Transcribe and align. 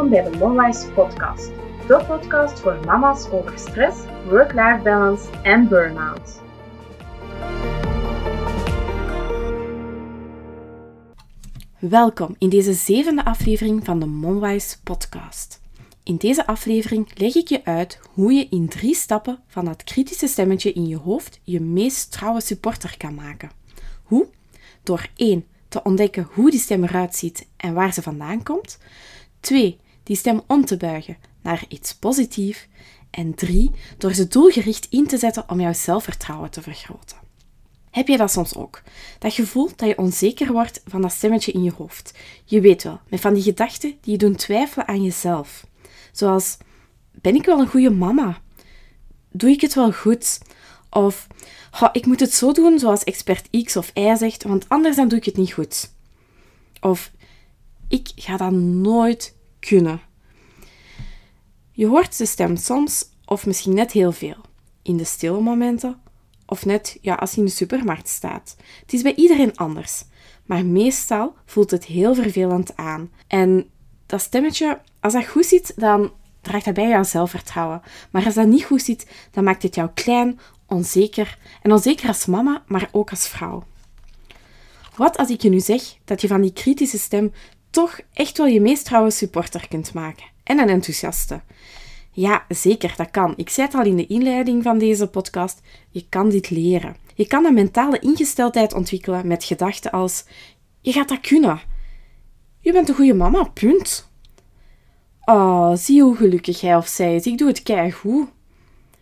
Welkom 0.00 0.22
bij 0.22 0.32
de 0.32 0.38
Monwise 0.38 0.90
Podcast, 0.90 1.50
de 1.86 2.04
podcast 2.06 2.60
voor 2.60 2.80
mama's 2.84 3.28
over 3.30 3.58
stress, 3.58 3.98
work-life 4.28 4.80
balance 4.82 5.30
en 5.42 5.68
burn-out. 5.68 6.40
Welkom 11.78 12.34
in 12.38 12.48
deze 12.48 12.72
zevende 12.72 13.24
aflevering 13.24 13.84
van 13.84 13.98
de 13.98 14.06
Monwise 14.06 14.82
Podcast. 14.82 15.60
In 16.02 16.16
deze 16.16 16.46
aflevering 16.46 17.18
leg 17.18 17.34
ik 17.34 17.48
je 17.48 17.64
uit 17.64 18.00
hoe 18.14 18.32
je 18.32 18.46
in 18.50 18.68
drie 18.68 18.94
stappen 18.94 19.38
van 19.46 19.64
dat 19.64 19.84
kritische 19.84 20.26
stemmetje 20.26 20.72
in 20.72 20.86
je 20.86 20.96
hoofd 20.96 21.40
je 21.42 21.60
meest 21.60 22.12
trouwe 22.12 22.40
supporter 22.40 22.94
kan 22.96 23.14
maken. 23.14 23.50
Hoe? 24.02 24.26
Door 24.82 25.06
1 25.16 25.46
te 25.68 25.82
ontdekken 25.82 26.28
hoe 26.32 26.50
die 26.50 26.60
stem 26.60 26.84
eruit 26.84 27.16
ziet 27.16 27.48
en 27.56 27.74
waar 27.74 27.92
ze 27.92 28.02
vandaan 28.02 28.42
komt. 28.42 28.78
2. 29.40 29.80
Die 30.10 30.18
stem 30.18 30.40
om 30.46 30.64
te 30.64 30.76
buigen 30.76 31.16
naar 31.42 31.64
iets 31.68 31.94
positiefs. 31.94 32.66
En 33.10 33.34
3. 33.34 33.70
Door 33.98 34.14
ze 34.14 34.28
doelgericht 34.28 34.86
in 34.90 35.06
te 35.06 35.18
zetten 35.18 35.48
om 35.48 35.60
jouw 35.60 35.72
zelfvertrouwen 35.72 36.50
te 36.50 36.62
vergroten. 36.62 37.16
Heb 37.90 38.08
je 38.08 38.16
dat 38.16 38.30
soms 38.30 38.56
ook? 38.56 38.82
Dat 39.18 39.32
gevoel 39.32 39.70
dat 39.76 39.88
je 39.88 39.98
onzeker 39.98 40.52
wordt 40.52 40.82
van 40.86 41.02
dat 41.02 41.12
stemmetje 41.12 41.52
in 41.52 41.62
je 41.62 41.72
hoofd. 41.76 42.14
Je 42.44 42.60
weet 42.60 42.82
wel, 42.82 43.00
met 43.08 43.20
van 43.20 43.34
die 43.34 43.42
gedachten 43.42 43.94
die 44.00 44.12
je 44.12 44.18
doen 44.18 44.34
twijfelen 44.34 44.88
aan 44.88 45.02
jezelf. 45.02 45.66
Zoals, 46.12 46.56
ben 47.12 47.34
ik 47.34 47.44
wel 47.44 47.60
een 47.60 47.68
goede 47.68 47.90
mama? 47.90 48.40
Doe 49.32 49.50
ik 49.50 49.60
het 49.60 49.74
wel 49.74 49.92
goed? 49.92 50.40
Of, 50.90 51.26
ik 51.92 52.06
moet 52.06 52.20
het 52.20 52.34
zo 52.34 52.52
doen 52.52 52.78
zoals 52.78 53.04
expert 53.04 53.64
X 53.64 53.76
of 53.76 53.90
Y 53.94 54.16
zegt, 54.16 54.42
want 54.42 54.68
anders 54.68 54.96
dan 54.96 55.08
doe 55.08 55.18
ik 55.18 55.24
het 55.24 55.36
niet 55.36 55.52
goed. 55.52 55.92
Of, 56.80 57.10
ik 57.88 58.10
ga 58.14 58.36
dat 58.36 58.52
nooit 58.52 59.38
kunnen. 59.60 60.00
Je 61.72 61.86
hoort 61.86 62.18
de 62.18 62.26
stem 62.26 62.56
soms, 62.56 63.04
of 63.24 63.46
misschien 63.46 63.74
net 63.74 63.92
heel 63.92 64.12
veel, 64.12 64.36
in 64.82 64.96
de 64.96 65.04
stille 65.04 65.40
momenten, 65.40 66.00
of 66.46 66.64
net 66.64 66.98
ja, 67.00 67.14
als 67.14 67.30
je 67.30 67.40
in 67.40 67.46
de 67.46 67.52
supermarkt 67.52 68.08
staat. 68.08 68.56
Het 68.80 68.92
is 68.92 69.02
bij 69.02 69.14
iedereen 69.14 69.56
anders, 69.56 70.04
maar 70.46 70.64
meestal 70.64 71.34
voelt 71.46 71.70
het 71.70 71.84
heel 71.84 72.14
vervelend 72.14 72.76
aan. 72.76 73.10
En 73.26 73.70
dat 74.06 74.20
stemmetje, 74.20 74.80
als 75.00 75.12
dat 75.12 75.26
goed 75.26 75.46
zit, 75.46 75.72
dan 75.76 76.12
draagt 76.40 76.64
dat 76.64 76.74
bij 76.74 76.88
jouw 76.88 77.02
zelfvertrouwen. 77.02 77.82
Maar 78.10 78.24
als 78.24 78.34
dat 78.34 78.46
niet 78.46 78.64
goed 78.64 78.82
zit, 78.82 79.06
dan 79.30 79.44
maakt 79.44 79.62
het 79.62 79.74
jou 79.74 79.90
klein, 79.94 80.40
onzeker. 80.66 81.38
En 81.62 81.72
onzeker 81.72 82.08
als 82.08 82.26
mama, 82.26 82.62
maar 82.66 82.88
ook 82.92 83.10
als 83.10 83.28
vrouw. 83.28 83.64
Wat 84.96 85.16
als 85.16 85.30
ik 85.30 85.40
je 85.42 85.48
nu 85.48 85.60
zeg 85.60 85.82
dat 86.04 86.20
je 86.20 86.28
van 86.28 86.40
die 86.40 86.52
kritische 86.52 86.98
stem 86.98 87.32
toch 87.70 88.00
echt 88.12 88.38
wel 88.38 88.46
je 88.46 88.60
meest 88.60 88.84
trouwe 88.84 89.10
supporter 89.10 89.68
kunt 89.68 89.94
maken? 89.94 90.26
En 90.42 90.58
een 90.58 90.68
enthousiaste. 90.68 91.40
Ja, 92.10 92.44
zeker, 92.48 92.94
dat 92.96 93.10
kan. 93.10 93.32
Ik 93.36 93.48
zei 93.48 93.66
het 93.66 93.76
al 93.76 93.84
in 93.84 93.96
de 93.96 94.06
inleiding 94.06 94.62
van 94.62 94.78
deze 94.78 95.06
podcast. 95.06 95.60
Je 95.90 96.06
kan 96.08 96.28
dit 96.28 96.50
leren. 96.50 96.96
Je 97.14 97.26
kan 97.26 97.44
een 97.44 97.54
mentale 97.54 97.98
ingesteldheid 97.98 98.74
ontwikkelen 98.74 99.26
met 99.26 99.44
gedachten 99.44 99.90
als: 99.90 100.24
je 100.80 100.92
gaat 100.92 101.08
dat 101.08 101.20
kunnen. 101.20 101.60
Je 102.60 102.72
bent 102.72 102.88
een 102.88 102.94
goede 102.94 103.14
mama, 103.14 103.44
punt. 103.44 104.08
Oh, 105.24 105.72
zie 105.74 106.02
hoe 106.02 106.16
gelukkig 106.16 106.60
hij 106.60 106.76
of 106.76 106.86
zij 106.86 107.14
is. 107.14 107.26
Ik 107.26 107.38
doe 107.38 107.48
het 107.48 107.62
keigoed. 107.62 108.28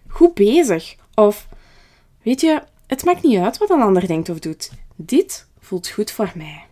Goed 0.09 0.35
bezig. 0.35 0.97
Of, 1.15 1.49
weet 2.23 2.41
je, 2.41 2.63
het 2.87 3.05
maakt 3.05 3.23
niet 3.23 3.39
uit 3.39 3.59
wat 3.59 3.71
een 3.71 3.83
ander 3.83 4.07
denkt 4.07 4.29
of 4.29 4.39
doet. 4.39 4.71
Dit 4.97 5.49
voelt 5.59 5.89
goed 5.89 6.11
voor 6.11 6.33
mij. 6.35 6.68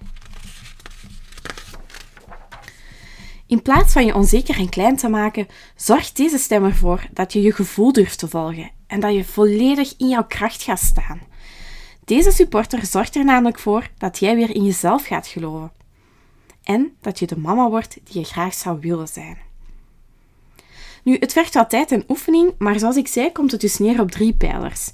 In 3.47 3.63
plaats 3.63 3.93
van 3.93 4.07
je 4.07 4.15
onzeker 4.15 4.59
en 4.59 4.69
klein 4.69 4.97
te 4.97 5.09
maken, 5.09 5.47
zorgt 5.77 6.17
deze 6.17 6.39
stem 6.39 6.65
ervoor 6.65 7.07
dat 7.13 7.33
je 7.33 7.43
je 7.43 7.53
gevoel 7.53 7.93
durft 7.93 8.19
te 8.19 8.29
volgen 8.29 8.71
en 8.87 9.01
dat 9.01 9.15
je 9.15 9.25
volledig 9.25 9.95
in 9.97 10.09
jouw 10.09 10.27
kracht 10.27 10.63
gaat 10.63 10.79
staan. 10.79 11.21
Deze 12.05 12.31
supporter 12.31 12.87
zorgt 12.87 13.17
er 13.17 13.25
namelijk 13.25 13.59
voor 13.59 13.91
dat 13.99 14.19
jij 14.19 14.37
weer 14.37 14.55
in 14.55 14.65
jezelf 14.65 15.07
gaat 15.07 15.27
geloven 15.27 15.73
en 16.63 16.97
dat 17.01 17.19
je 17.19 17.27
de 17.27 17.39
mama 17.39 17.69
wordt 17.69 17.99
die 18.05 18.19
je 18.21 18.25
graag 18.25 18.55
zou 18.55 18.79
willen 18.81 19.09
zijn. 19.09 19.39
Nu, 21.03 21.17
het 21.21 21.33
vergt 21.33 21.55
wat 21.55 21.71
tijd 21.71 21.93
en 21.93 22.05
oefening, 22.09 22.55
maar 22.59 22.79
zoals 22.79 22.97
ik 22.97 23.09
zei, 23.09 23.33
komt 23.33 23.53
het 23.53 23.61
dus 23.61 23.79
neer 23.79 24.01
op 24.01 24.11
drie 24.11 24.35
pijlers. 24.35 24.93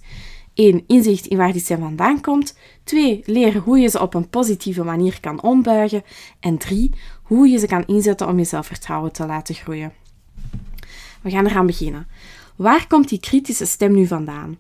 1. 0.54 0.84
Inzicht 0.86 1.26
in 1.26 1.36
waar 1.36 1.52
die 1.52 1.60
stem 1.60 1.80
vandaan 1.80 2.20
komt. 2.20 2.56
2. 2.84 3.22
Leren 3.24 3.60
hoe 3.60 3.78
je 3.78 3.88
ze 3.88 4.00
op 4.00 4.14
een 4.14 4.28
positieve 4.28 4.84
manier 4.84 5.20
kan 5.20 5.42
ombuigen. 5.42 6.02
En 6.40 6.58
3. 6.58 6.90
Hoe 7.22 7.48
je 7.48 7.58
ze 7.58 7.66
kan 7.66 7.86
inzetten 7.86 8.28
om 8.28 8.38
je 8.38 8.44
zelfvertrouwen 8.44 9.12
te 9.12 9.26
laten 9.26 9.54
groeien. 9.54 9.92
We 11.20 11.30
gaan 11.30 11.46
eraan 11.46 11.66
beginnen. 11.66 12.06
Waar 12.56 12.86
komt 12.86 13.08
die 13.08 13.20
kritische 13.20 13.66
stem 13.66 13.94
nu 13.94 14.06
vandaan? 14.06 14.58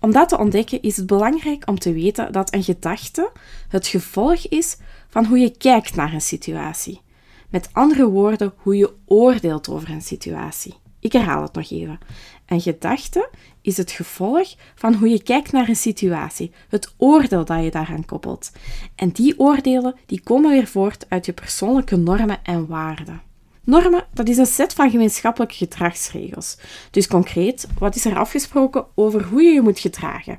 Om 0.00 0.12
dat 0.12 0.28
te 0.28 0.38
ontdekken 0.38 0.82
is 0.82 0.96
het 0.96 1.06
belangrijk 1.06 1.68
om 1.68 1.78
te 1.78 1.92
weten 1.92 2.32
dat 2.32 2.54
een 2.54 2.62
gedachte 2.62 3.30
het 3.68 3.86
gevolg 3.86 4.48
is 4.48 4.76
van 5.08 5.24
hoe 5.24 5.38
je 5.38 5.56
kijkt 5.56 5.94
naar 5.94 6.12
een 6.12 6.20
situatie. 6.20 7.00
Met 7.48 7.68
andere 7.72 8.08
woorden, 8.08 8.52
hoe 8.56 8.76
je 8.76 8.92
oordeelt 9.06 9.68
over 9.68 9.90
een 9.90 10.02
situatie. 10.02 10.74
Ik 11.04 11.12
herhaal 11.12 11.42
het 11.42 11.54
nog 11.54 11.70
even. 11.70 11.98
Een 12.46 12.60
gedachte 12.60 13.30
is 13.60 13.76
het 13.76 13.90
gevolg 13.90 14.54
van 14.74 14.94
hoe 14.94 15.08
je 15.08 15.22
kijkt 15.22 15.52
naar 15.52 15.68
een 15.68 15.76
situatie, 15.76 16.52
het 16.68 16.94
oordeel 16.96 17.44
dat 17.44 17.64
je 17.64 17.70
daaraan 17.70 18.04
koppelt. 18.04 18.52
En 18.94 19.10
die 19.10 19.38
oordelen 19.38 19.94
die 20.06 20.20
komen 20.20 20.50
weer 20.50 20.66
voort 20.66 21.06
uit 21.08 21.26
je 21.26 21.32
persoonlijke 21.32 21.96
normen 21.96 22.44
en 22.44 22.66
waarden. 22.66 23.22
Normen, 23.64 24.06
dat 24.12 24.28
is 24.28 24.36
een 24.36 24.46
set 24.46 24.74
van 24.74 24.90
gemeenschappelijke 24.90 25.54
gedragsregels. 25.54 26.58
Dus 26.90 27.06
concreet, 27.06 27.68
wat 27.78 27.94
is 27.94 28.04
er 28.04 28.18
afgesproken 28.18 28.86
over 28.94 29.24
hoe 29.24 29.42
je 29.42 29.52
je 29.52 29.62
moet 29.62 29.78
gedragen? 29.78 30.38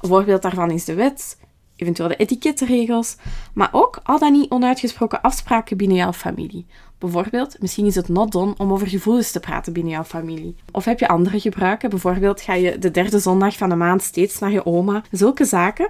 Een 0.00 0.08
voorbeeld 0.08 0.42
daarvan 0.42 0.70
is 0.70 0.84
de 0.84 0.94
wet, 0.94 1.38
eventueel 1.76 2.08
de 2.08 2.16
etikettenregels, 2.16 3.16
maar 3.54 3.68
ook 3.72 4.00
al 4.02 4.18
dan 4.18 4.32
niet 4.32 4.50
onuitgesproken 4.50 5.22
afspraken 5.22 5.76
binnen 5.76 5.96
jouw 5.96 6.12
familie. 6.12 6.66
Bijvoorbeeld, 6.98 7.60
misschien 7.60 7.86
is 7.86 7.94
het 7.94 8.08
not 8.08 8.32
done 8.32 8.54
om 8.56 8.72
over 8.72 8.86
gevoelens 8.86 9.30
te 9.30 9.40
praten 9.40 9.72
binnen 9.72 9.92
jouw 9.92 10.04
familie. 10.04 10.56
Of 10.72 10.84
heb 10.84 10.98
je 10.98 11.08
andere 11.08 11.40
gebruiken? 11.40 11.90
Bijvoorbeeld 11.90 12.40
ga 12.40 12.54
je 12.54 12.78
de 12.78 12.90
derde 12.90 13.18
zondag 13.18 13.56
van 13.56 13.68
de 13.68 13.74
maand 13.74 14.02
steeds 14.02 14.38
naar 14.38 14.52
je 14.52 14.66
oma. 14.66 15.02
Zulke 15.10 15.44
zaken. 15.44 15.88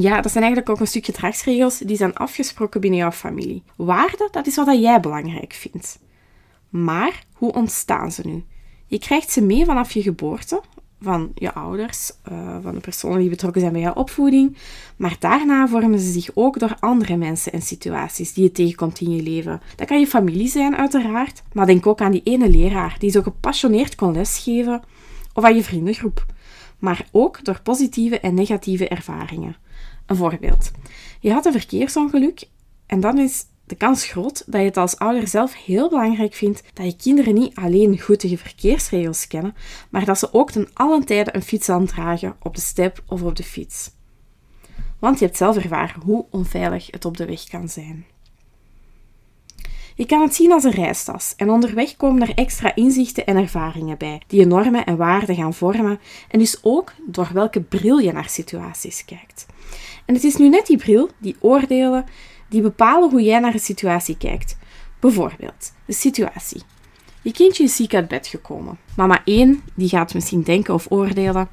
Ja, 0.00 0.20
dat 0.20 0.32
zijn 0.32 0.44
eigenlijk 0.44 0.72
ook 0.74 0.80
een 0.80 0.86
stuk 0.86 1.04
gedragsregels 1.04 1.78
die 1.78 1.96
zijn 1.96 2.14
afgesproken 2.14 2.80
binnen 2.80 2.98
jouw 2.98 3.12
familie. 3.12 3.62
Waarden, 3.76 4.28
dat 4.30 4.46
is 4.46 4.56
wat 4.56 4.80
jij 4.80 5.00
belangrijk 5.00 5.52
vindt. 5.52 5.98
Maar 6.68 7.24
hoe 7.32 7.52
ontstaan 7.52 8.12
ze 8.12 8.22
nu? 8.24 8.44
Je 8.86 8.98
krijgt 8.98 9.30
ze 9.30 9.42
mee 9.42 9.64
vanaf 9.64 9.92
je 9.92 10.02
geboorte, 10.02 10.62
van 11.04 11.30
je 11.34 11.54
ouders, 11.54 12.12
uh, 12.32 12.56
van 12.62 12.74
de 12.74 12.80
personen 12.80 13.18
die 13.18 13.28
betrokken 13.28 13.60
zijn 13.60 13.72
bij 13.72 13.82
jouw 13.82 13.94
opvoeding. 13.94 14.56
Maar 14.96 15.16
daarna 15.18 15.68
vormen 15.68 15.98
ze 15.98 16.10
zich 16.10 16.30
ook 16.34 16.58
door 16.58 16.76
andere 16.80 17.16
mensen 17.16 17.52
en 17.52 17.62
situaties 17.62 18.32
die 18.32 18.44
je 18.44 18.52
tegenkomt 18.52 19.00
in 19.00 19.10
je 19.10 19.22
leven. 19.22 19.60
Dat 19.76 19.86
kan 19.86 20.00
je 20.00 20.06
familie 20.06 20.48
zijn, 20.48 20.76
uiteraard, 20.76 21.42
maar 21.52 21.66
denk 21.66 21.86
ook 21.86 22.00
aan 22.00 22.12
die 22.12 22.22
ene 22.24 22.50
leraar 22.50 22.96
die 22.98 23.10
zo 23.10 23.22
gepassioneerd 23.22 23.94
kon 23.94 24.12
lesgeven, 24.12 24.82
of 25.34 25.44
aan 25.44 25.54
je 25.54 25.64
vriendengroep. 25.64 26.26
Maar 26.78 27.08
ook 27.12 27.44
door 27.44 27.60
positieve 27.62 28.20
en 28.20 28.34
negatieve 28.34 28.88
ervaringen. 28.88 29.56
Een 30.06 30.16
voorbeeld. 30.16 30.70
Je 31.20 31.32
had 31.32 31.44
een 31.44 31.52
verkeersongeluk 31.52 32.48
en 32.86 33.00
dan 33.00 33.18
is 33.18 33.44
de 33.66 33.74
kans 33.74 34.04
groot 34.04 34.42
dat 34.46 34.60
je 34.60 34.66
het 34.66 34.76
als 34.76 34.96
ouder 34.96 35.28
zelf 35.28 35.54
heel 35.64 35.88
belangrijk 35.88 36.34
vindt 36.34 36.62
dat 36.72 36.86
je 36.86 36.96
kinderen 36.96 37.34
niet 37.34 37.54
alleen 37.54 38.00
goede 38.00 38.38
verkeersregels 38.38 39.26
kennen, 39.26 39.54
maar 39.90 40.04
dat 40.04 40.18
ze 40.18 40.32
ook 40.32 40.50
ten 40.50 40.68
allen 40.72 41.04
tijde 41.04 41.34
een 41.34 41.42
fiets 41.42 41.68
aandragen 41.68 42.36
op 42.42 42.54
de 42.54 42.60
step 42.60 43.02
of 43.06 43.22
op 43.22 43.36
de 43.36 43.44
fiets. 43.44 43.90
Want 44.98 45.18
je 45.18 45.24
hebt 45.24 45.36
zelf 45.36 45.56
ervaren 45.56 46.02
hoe 46.02 46.26
onveilig 46.30 46.90
het 46.90 47.04
op 47.04 47.16
de 47.16 47.26
weg 47.26 47.44
kan 47.44 47.68
zijn. 47.68 48.04
Je 49.96 50.06
kan 50.06 50.20
het 50.20 50.34
zien 50.34 50.52
als 50.52 50.64
een 50.64 50.70
reistas 50.70 51.34
en 51.36 51.50
onderweg 51.50 51.96
komen 51.96 52.22
er 52.22 52.34
extra 52.34 52.74
inzichten 52.74 53.26
en 53.26 53.36
ervaringen 53.36 53.98
bij, 53.98 54.22
die 54.26 54.40
je 54.40 54.46
normen 54.46 54.84
en 54.84 54.96
waarden 54.96 55.36
gaan 55.36 55.54
vormen 55.54 56.00
en 56.28 56.38
dus 56.38 56.58
ook 56.62 56.92
door 57.06 57.30
welke 57.32 57.60
bril 57.60 57.98
je 57.98 58.12
naar 58.12 58.28
situaties 58.28 59.04
kijkt. 59.04 59.46
En 60.04 60.14
het 60.14 60.24
is 60.24 60.36
nu 60.36 60.48
net 60.48 60.66
die 60.66 60.76
bril, 60.76 61.10
die 61.18 61.36
oordelen, 61.40 62.04
die 62.54 62.62
bepalen 62.62 63.10
hoe 63.10 63.22
jij 63.22 63.38
naar 63.38 63.54
een 63.54 63.60
situatie 63.60 64.16
kijkt. 64.16 64.56
Bijvoorbeeld, 65.00 65.72
de 65.84 65.92
situatie. 65.92 66.62
Je 67.22 67.32
kindje 67.32 67.64
is 67.64 67.76
ziek 67.76 67.94
uit 67.94 68.08
bed 68.08 68.26
gekomen. 68.26 68.78
Mama 68.96 69.20
1 69.24 69.62
die 69.74 69.88
gaat 69.88 70.14
misschien 70.14 70.42
denken 70.42 70.74
of 70.74 70.86
oordelen: 70.90 71.48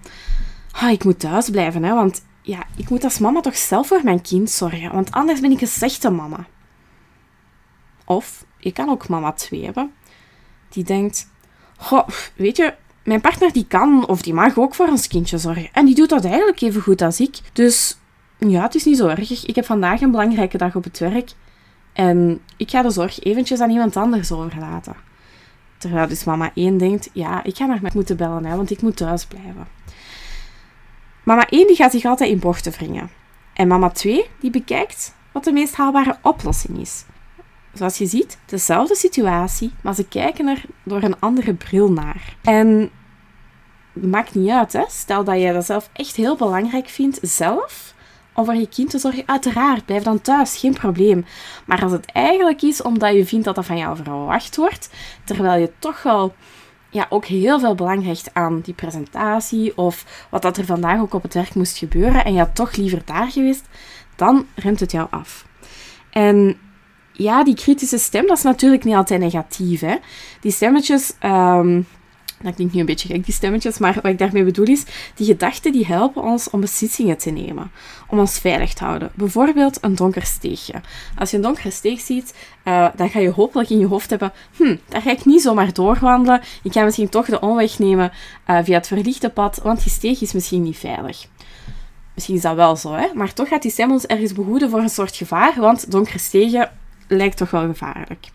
ah, 0.71 0.91
ik 0.91 1.03
moet 1.03 1.19
thuis 1.19 1.49
blijven, 1.49 1.83
hè, 1.83 1.93
want 1.93 2.25
ja, 2.41 2.65
ik 2.75 2.89
moet 2.89 3.03
als 3.03 3.19
mama 3.19 3.39
toch 3.39 3.57
zelf 3.57 3.87
voor 3.87 4.01
mijn 4.03 4.21
kind 4.21 4.49
zorgen, 4.49 4.91
want 4.91 5.11
anders 5.11 5.39
ben 5.39 5.51
ik 5.51 5.61
een 5.61 5.67
slechte 5.67 6.09
mama. 6.09 6.47
Of 8.05 8.45
je 8.57 8.71
kan 8.71 8.89
ook 8.89 9.07
mama 9.07 9.31
2 9.31 9.63
hebben, 9.63 9.91
die 10.69 10.83
denkt: 10.83 11.27
Goh, 11.77 12.07
weet 12.35 12.57
je, 12.57 12.73
mijn 13.03 13.21
partner 13.21 13.53
die 13.53 13.65
kan 13.67 14.07
of 14.07 14.21
die 14.21 14.33
mag 14.33 14.57
ook 14.57 14.75
voor 14.75 14.87
ons 14.87 15.07
kindje 15.07 15.37
zorgen. 15.37 15.69
En 15.73 15.85
die 15.85 15.95
doet 15.95 16.09
dat 16.09 16.25
eigenlijk 16.25 16.61
even 16.61 16.81
goed 16.81 17.01
als 17.01 17.19
ik. 17.19 17.39
Dus 17.53 17.97
ja, 18.49 18.61
het 18.61 18.75
is 18.75 18.85
niet 18.85 18.97
zo 18.97 19.07
erg. 19.07 19.45
Ik 19.45 19.55
heb 19.55 19.65
vandaag 19.65 20.01
een 20.01 20.11
belangrijke 20.11 20.57
dag 20.57 20.75
op 20.75 20.83
het 20.83 20.99
werk. 20.99 21.31
En 21.93 22.41
ik 22.57 22.69
ga 22.69 22.81
de 22.81 22.89
zorg 22.89 23.19
eventjes 23.19 23.59
aan 23.59 23.69
iemand 23.69 23.95
anders 23.95 24.31
overlaten. 24.31 24.95
Terwijl 25.77 26.07
dus 26.07 26.23
mama 26.23 26.51
1 26.53 26.77
denkt, 26.77 27.09
ja, 27.13 27.43
ik 27.43 27.55
ga 27.55 27.65
naar 27.65 27.81
mij 27.81 27.91
moeten 27.93 28.17
bellen, 28.17 28.45
hè, 28.45 28.55
want 28.55 28.71
ik 28.71 28.81
moet 28.81 28.97
thuis 28.97 29.25
blijven. 29.25 29.67
Mama 31.23 31.47
1 31.49 31.67
die 31.67 31.75
gaat 31.75 31.91
zich 31.91 32.05
altijd 32.05 32.29
in 32.29 32.39
bochten 32.39 32.71
wringen. 32.71 33.09
En 33.53 33.67
mama 33.67 33.89
2 33.89 34.25
die 34.39 34.51
bekijkt 34.51 35.15
wat 35.31 35.43
de 35.43 35.51
meest 35.51 35.75
haalbare 35.75 36.17
oplossing 36.21 36.79
is. 36.79 37.05
Zoals 37.73 37.97
je 37.97 38.05
ziet, 38.05 38.37
dezelfde 38.45 38.95
situatie, 38.95 39.73
maar 39.81 39.95
ze 39.95 40.07
kijken 40.07 40.47
er 40.47 40.61
door 40.83 41.03
een 41.03 41.19
andere 41.19 41.53
bril 41.53 41.91
naar. 41.91 42.35
En 42.41 42.89
maakt 43.93 44.35
niet 44.35 44.49
uit, 44.49 44.73
hè? 44.73 44.83
stel 44.87 45.23
dat 45.23 45.35
jij 45.35 45.53
dat 45.53 45.65
zelf 45.65 45.89
echt 45.93 46.15
heel 46.15 46.35
belangrijk 46.35 46.87
vindt, 46.87 47.19
zelf, 47.21 47.93
om 48.33 48.45
voor 48.45 48.55
je 48.55 48.67
kind 48.67 48.89
te 48.89 48.99
zorgen, 48.99 49.23
uiteraard, 49.25 49.85
blijf 49.85 50.03
dan 50.03 50.21
thuis, 50.21 50.57
geen 50.57 50.73
probleem. 50.73 51.25
Maar 51.65 51.83
als 51.83 51.91
het 51.91 52.05
eigenlijk 52.05 52.61
is 52.61 52.81
omdat 52.81 53.13
je 53.13 53.25
vindt 53.25 53.45
dat 53.45 53.55
dat 53.55 53.65
van 53.65 53.77
jou 53.77 53.95
verwacht 53.95 54.55
wordt, 54.55 54.89
terwijl 55.23 55.61
je 55.61 55.71
toch 55.79 56.03
wel 56.03 56.33
ja, 56.89 57.05
ook 57.09 57.25
heel 57.25 57.59
veel 57.59 57.75
belang 57.75 58.03
hecht 58.03 58.33
aan 58.33 58.59
die 58.61 58.73
presentatie 58.73 59.77
of 59.77 60.27
wat 60.29 60.41
dat 60.41 60.57
er 60.57 60.65
vandaag 60.65 60.99
ook 60.99 61.13
op 61.13 61.23
het 61.23 61.33
werk 61.33 61.55
moest 61.55 61.77
gebeuren 61.77 62.25
en 62.25 62.33
je 62.33 62.39
had 62.39 62.55
toch 62.55 62.75
liever 62.75 63.01
daar 63.05 63.31
geweest, 63.31 63.67
dan 64.15 64.45
remt 64.55 64.79
het 64.79 64.91
jou 64.91 65.07
af. 65.09 65.45
En 66.09 66.57
ja, 67.11 67.43
die 67.43 67.55
kritische 67.55 67.97
stem, 67.97 68.27
dat 68.27 68.37
is 68.37 68.43
natuurlijk 68.43 68.83
niet 68.83 68.95
altijd 68.95 69.19
negatief. 69.19 69.81
Hè? 69.81 69.95
Die 70.41 70.51
stemmetjes, 70.51 71.13
um, 71.23 71.87
dat 72.43 72.55
klinkt 72.55 72.73
nu 72.73 72.79
een 72.79 72.85
beetje 72.85 73.07
gek, 73.07 73.25
die 73.25 73.33
stemmetjes, 73.33 73.77
maar 73.77 73.93
wat 73.93 74.11
ik 74.11 74.17
daarmee 74.17 74.43
bedoel 74.43 74.65
is, 74.65 74.83
die 75.15 75.25
gedachten 75.25 75.71
die 75.71 75.85
helpen 75.85 76.23
ons 76.23 76.49
om 76.49 76.59
beslissingen 76.61 77.17
te 77.17 77.29
nemen, 77.29 77.71
om 78.07 78.19
ons 78.19 78.39
veilig 78.39 78.73
te 78.73 78.83
houden. 78.83 79.11
Bijvoorbeeld 79.13 79.77
een 79.81 79.95
donker 79.95 80.25
steegje. 80.25 80.73
Als 81.17 81.29
je 81.29 81.35
een 81.35 81.43
donkere 81.43 81.71
steeg 81.71 81.99
ziet, 81.99 82.33
uh, 82.63 82.87
dan 82.95 83.09
ga 83.09 83.19
je 83.19 83.29
hopelijk 83.29 83.69
in 83.69 83.79
je 83.79 83.87
hoofd 83.87 84.09
hebben, 84.09 84.33
hm, 84.57 84.75
daar 84.87 85.01
ga 85.01 85.11
ik 85.11 85.25
niet 85.25 85.41
zomaar 85.41 85.73
doorwandelen, 85.73 86.41
ik 86.63 86.73
ga 86.73 86.83
misschien 86.83 87.09
toch 87.09 87.25
de 87.25 87.39
omweg 87.39 87.79
nemen 87.79 88.11
uh, 88.49 88.59
via 88.63 88.77
het 88.77 88.87
verlichte 88.87 89.29
pad, 89.29 89.59
want 89.63 89.83
die 89.83 89.91
steeg 89.91 90.21
is 90.21 90.33
misschien 90.33 90.63
niet 90.63 90.77
veilig. 90.77 91.27
Misschien 92.13 92.35
is 92.35 92.41
dat 92.41 92.55
wel 92.55 92.75
zo, 92.75 92.93
hè? 92.93 93.07
maar 93.13 93.33
toch 93.33 93.47
gaat 93.47 93.61
die 93.61 93.71
stem 93.71 93.91
ons 93.91 94.05
ergens 94.05 94.33
behoeden 94.33 94.69
voor 94.69 94.79
een 94.79 94.89
soort 94.89 95.15
gevaar, 95.15 95.53
want 95.57 95.91
donkere 95.91 96.19
stegen 96.19 96.71
lijkt 97.07 97.37
toch 97.37 97.51
wel 97.51 97.65
gevaarlijk. 97.65 98.27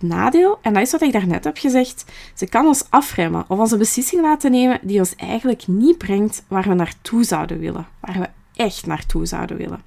Nadeel, 0.00 0.58
en 0.62 0.72
dat 0.72 0.82
is 0.82 0.92
wat 0.92 1.02
ik 1.02 1.12
daarnet 1.12 1.44
heb 1.44 1.58
gezegd, 1.58 2.04
ze 2.34 2.46
kan 2.46 2.66
ons 2.66 2.84
afremmen 2.90 3.44
of 3.48 3.58
onze 3.58 3.76
beslissing 3.76 4.22
laten 4.22 4.50
nemen 4.50 4.78
die 4.82 4.98
ons 4.98 5.14
eigenlijk 5.16 5.66
niet 5.66 5.98
brengt 5.98 6.44
waar 6.48 6.68
we 6.68 6.74
naartoe 6.74 7.24
zouden 7.24 7.58
willen, 7.58 7.86
waar 8.00 8.18
we 8.18 8.28
echt 8.62 8.86
naartoe 8.86 9.26
zouden 9.26 9.56
willen. 9.56 9.82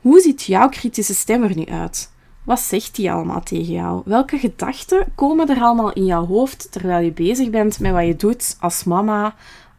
Hoe 0.00 0.20
ziet 0.20 0.42
jouw 0.42 0.68
kritische 0.68 1.14
stem 1.14 1.42
er 1.42 1.56
nu 1.56 1.64
uit? 1.64 2.12
Wat 2.44 2.60
zegt 2.60 2.94
die 2.94 3.12
allemaal 3.12 3.42
tegen 3.42 3.72
jou? 3.72 4.02
Welke 4.04 4.38
gedachten 4.38 5.06
komen 5.14 5.48
er 5.48 5.60
allemaal 5.60 5.92
in 5.92 6.04
jouw 6.04 6.26
hoofd 6.26 6.72
terwijl 6.72 7.04
je 7.04 7.12
bezig 7.12 7.50
bent 7.50 7.80
met 7.80 7.92
wat 7.92 8.06
je 8.06 8.16
doet 8.16 8.56
als 8.60 8.84
mama, 8.84 9.34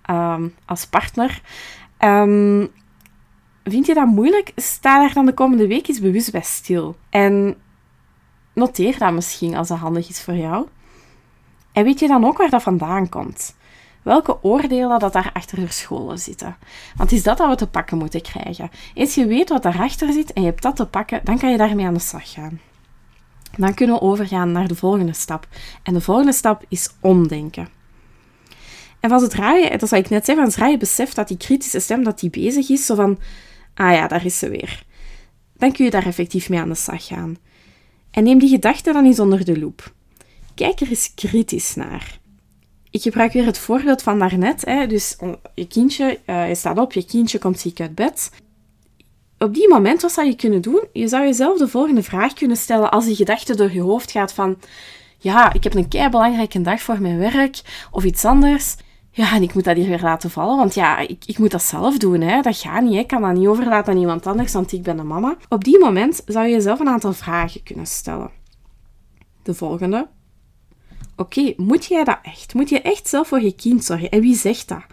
um, 0.10 0.54
als 0.66 0.86
partner? 0.86 1.42
Um, 2.00 2.70
Vind 3.70 3.86
je 3.86 3.94
dat 3.94 4.08
moeilijk? 4.08 4.52
Sta 4.56 5.00
daar 5.00 5.14
dan 5.14 5.26
de 5.26 5.34
komende 5.34 5.68
week 5.68 5.88
eens 5.88 6.00
bewust 6.00 6.32
bij 6.32 6.42
stil. 6.42 6.96
En 7.10 7.56
noteer 8.54 8.98
dat 8.98 9.14
misschien 9.14 9.56
als 9.56 9.68
dat 9.68 9.78
handig 9.78 10.10
is 10.10 10.22
voor 10.22 10.36
jou. 10.36 10.68
En 11.72 11.84
weet 11.84 12.00
je 12.00 12.08
dan 12.08 12.26
ook 12.26 12.38
waar 12.38 12.50
dat 12.50 12.64
vandaan 12.64 13.10
komt? 13.10 13.56
Welke 14.02 14.44
oordelen 14.44 15.00
dat 15.00 15.14
daar 15.14 15.30
achter 15.34 15.58
verscholen 15.58 16.20
zitten? 16.20 16.58
Want 16.96 17.12
is 17.12 17.24
dat 17.24 17.38
dat 17.38 17.50
we 17.50 17.56
te 17.56 17.68
pakken 17.68 17.98
moeten 17.98 18.22
krijgen? 18.22 18.70
Eens 18.94 19.16
je 19.16 19.26
weet 19.26 19.50
wat 19.50 19.64
daarachter 19.64 20.14
zit 20.14 20.34
en 20.34 20.42
je 20.42 20.48
hebt 20.48 20.62
dat 20.62 20.76
te 20.76 20.86
pakken, 20.86 21.22
dan 21.24 21.38
kan 21.38 21.52
je 21.52 21.58
daarmee 21.58 21.86
aan 21.86 21.94
de 21.94 22.00
slag 22.00 22.32
gaan. 22.32 22.60
Dan 23.58 23.74
kunnen 23.74 23.96
we 23.96 24.02
overgaan 24.02 24.52
naar 24.52 24.68
de 24.68 24.76
volgende 24.76 25.14
stap. 25.14 25.48
En 25.84 25.94
de 25.94 26.02
volgende 26.02 26.34
stap 26.34 26.64
is 26.68 26.90
omdenken. 27.02 27.68
En 29.00 29.10
van 29.10 29.20
zodra 29.20 29.54
je, 29.54 29.78
dat 29.78 29.90
zou 29.90 30.02
ik 30.02 30.10
net 30.10 30.26
zeggen, 30.26 30.44
van 30.44 30.54
zodra 30.54 30.68
je 30.68 30.78
beseft 30.78 31.16
dat 31.16 31.28
die 31.28 31.38
kritische 31.38 31.80
stem 31.80 32.04
dat 32.04 32.20
die 32.20 32.30
bezig 32.30 32.70
is, 32.70 32.86
zo 32.86 32.96
van 32.96 33.18
Ah 33.78 33.94
ja, 33.94 34.08
daar 34.08 34.26
is 34.26 34.40
ze 34.40 34.50
weer. 34.50 34.84
Dan 35.58 35.72
kun 35.72 35.86
je 35.86 35.92
daar 35.92 36.06
effectief 36.06 36.50
mee 36.50 36.60
aan 36.60 36.70
de 36.70 36.76
slag 36.76 37.06
gaan. 37.06 37.38
En 38.12 38.24
neem 38.24 38.40
die 38.40 38.50
gedachte 38.50 38.94
dan 38.94 39.06
eens 39.06 39.20
onder 39.20 39.46
de 39.46 39.60
loep. 39.60 39.94
Kijk 40.56 40.80
er 40.80 40.90
eens 40.90 41.14
kritisch 41.16 41.76
naar. 41.76 42.20
Ik 42.92 43.02
gebruik 43.02 43.34
weer 43.34 43.46
het 43.46 43.58
voorbeeld 43.58 44.02
van 44.02 44.20
daarnet. 44.20 44.66
Hè. 44.66 44.88
Dus 44.88 45.18
je 45.54 45.68
kindje, 45.68 46.20
uh, 46.26 46.48
je 46.48 46.56
staat 46.56 46.78
op, 46.78 46.94
je 46.94 47.06
kindje 47.06 47.40
komt 47.40 47.60
ziek 47.60 47.80
uit 47.80 47.96
bed. 47.96 48.32
Op 49.38 49.54
die 49.54 49.70
moment, 49.70 50.02
wat 50.02 50.12
zou 50.12 50.28
je 50.28 50.36
kunnen 50.36 50.62
doen? 50.62 50.84
Je 50.94 51.08
zou 51.08 51.24
jezelf 51.24 51.58
de 51.58 51.68
volgende 51.68 52.04
vraag 52.04 52.34
kunnen 52.34 52.58
stellen 52.58 52.92
als 52.92 53.06
die 53.06 53.16
gedachte 53.16 53.56
door 53.56 53.72
je 53.72 53.82
hoofd 53.82 54.12
gaat 54.12 54.34
van 54.34 54.58
ja, 55.18 55.54
ik 55.54 55.64
heb 55.64 55.74
een 55.74 55.88
kei 55.88 56.10
belangrijke 56.10 56.62
dag 56.62 56.82
voor 56.82 57.02
mijn 57.02 57.18
werk 57.18 57.62
of 57.92 58.04
iets 58.04 58.26
anders. 58.26 58.76
Ja, 59.18 59.34
en 59.34 59.42
ik 59.42 59.54
moet 59.54 59.64
dat 59.64 59.76
hier 59.76 59.88
weer 59.88 60.02
laten 60.02 60.32
vallen, 60.32 60.58
want 60.58 60.74
ja, 60.74 60.98
ik, 60.98 61.24
ik 61.26 61.38
moet 61.38 61.52
dat 61.52 61.64
zelf 61.64 61.98
doen. 61.98 62.22
Hè. 62.22 62.42
Dat 62.42 62.58
gaat 62.58 62.84
niet, 62.84 62.94
ik 62.94 63.08
kan 63.08 63.22
dat 63.22 63.34
niet 63.34 63.48
overlaten 63.48 63.94
aan 63.94 64.00
iemand 64.00 64.28
anders, 64.28 64.54
want 64.54 64.72
ik 64.72 64.84
ben 64.84 65.00
een 65.00 65.08
mama. 65.08 65.38
Op 65.50 65.64
die 65.64 65.80
moment 65.80 66.22
zou 66.26 66.46
je 66.46 66.54
jezelf 66.54 66.80
een 66.80 66.88
aantal 66.88 67.14
vragen 67.14 67.64
kunnen 67.64 67.88
stellen. 67.88 68.30
De 69.44 69.54
volgende. 69.54 70.08
Oké, 71.16 71.54
moet 71.58 71.86
jij 71.86 72.04
dat 72.04 72.20
echt? 72.22 72.54
Moet 72.54 72.70
je 72.70 72.82
echt 72.82 73.08
zelf 73.08 73.28
voor 73.28 73.42
je 73.42 73.56
kind 73.56 73.84
zorgen? 73.84 74.10
En 74.10 74.22
wie 74.22 74.36
zegt 74.36 74.68
dat? 74.68 74.84